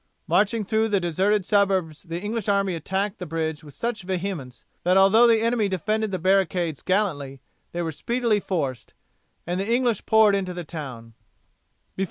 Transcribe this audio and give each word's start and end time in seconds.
Marching 0.25 0.65
through 0.65 0.87
the 0.87 0.99
deserted 0.99 1.45
suburbs 1.45 2.01
the 2.01 2.19
English 2.19 2.49
army 2.49 2.73
attacked 2.73 3.19
the 3.19 3.27
bridge 3.27 3.63
with 3.63 3.75
such 3.75 4.01
vehemence 4.01 4.65
that 4.81 4.97
although 4.97 5.27
the 5.27 5.41
enemy 5.41 5.67
defended 5.69 6.09
the 6.09 6.17
barricades 6.17 6.81
gallantly 6.81 7.39
they 7.71 7.83
were 7.83 7.91
speedily 7.91 8.39
forced, 8.39 8.95
and 9.45 9.59
the 9.59 9.71
English 9.71 10.07
poured 10.07 10.33
into 10.33 10.55
the 10.55 10.63
town. 10.63 11.13